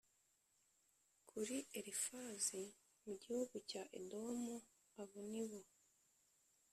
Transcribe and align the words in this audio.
kuri 1.29 1.57
Elifazi 1.77 2.61
mu 3.05 3.13
gihugu 3.21 3.55
cya 3.69 3.83
Edomu 3.99 4.55
abo 5.01 5.19
ni 5.31 5.43
bo 5.49 5.59